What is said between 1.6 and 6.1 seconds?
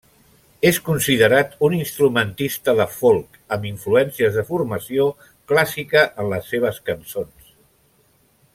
un instrumentista de folk, amb influències de formació clàssica